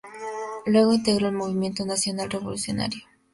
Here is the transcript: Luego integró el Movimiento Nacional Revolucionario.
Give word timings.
Luego 0.65 0.93
integró 0.93 1.27
el 1.27 1.33
Movimiento 1.35 1.85
Nacional 1.85 2.27
Revolucionario. 2.31 3.01